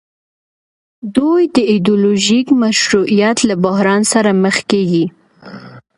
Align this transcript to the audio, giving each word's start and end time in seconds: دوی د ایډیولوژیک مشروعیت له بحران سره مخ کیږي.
دوی 1.15 1.41
د 1.55 1.57
ایډیولوژیک 1.71 2.47
مشروعیت 2.63 3.37
له 3.49 3.55
بحران 3.63 4.01
سره 4.13 4.29
مخ 4.43 4.57
کیږي. 4.71 5.05